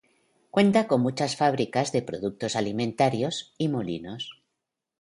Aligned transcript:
Cuenta 0.49 0.87
con 0.87 0.99
muchas 1.01 1.35
fábricas 1.35 1.91
de 1.91 2.01
productos 2.01 2.55
alimentarios 2.55 3.53
y 3.59 3.67
molinos. 3.67 4.41